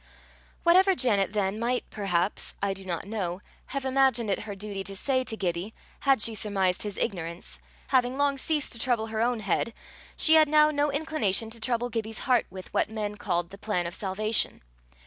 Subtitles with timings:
[0.63, 4.95] Whatever Janet, then, might, perhaps I do not know have imagined it her duty to
[4.95, 9.41] say to Gibbie had she surmised his ignorance, having long ceased to trouble her own
[9.41, 9.75] head,
[10.17, 13.85] she had now no inclination to trouble Gibbie's heart with what men call the plan
[13.85, 14.63] of salvation.